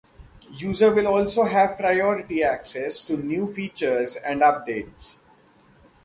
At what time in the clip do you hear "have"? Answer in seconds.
1.43-1.77